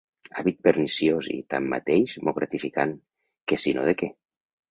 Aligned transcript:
Hàbit 0.41 0.55
perniciós 0.67 1.27
i, 1.33 1.35
tanmateix, 1.55 2.15
molt 2.29 2.39
gratificant, 2.39 2.97
que 3.53 3.63
sinó 3.67 3.87
de 3.91 3.97
què! 4.03 4.13